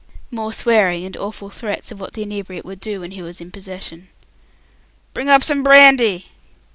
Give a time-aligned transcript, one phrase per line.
[0.31, 3.51] More swearing, and awful threats of what the inebriate would do when he was in
[3.51, 4.09] possession.
[5.13, 6.29] "Bring up some brandy!"